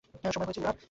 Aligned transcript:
সময় 0.31 0.47
হয়েছে 0.47 0.61
উড়ার! 0.61 0.75